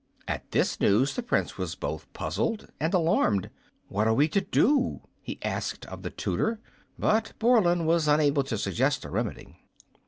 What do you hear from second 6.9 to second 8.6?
but Borland was unable to